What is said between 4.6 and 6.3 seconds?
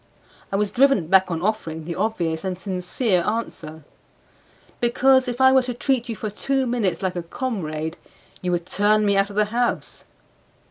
"Because if I were to treat you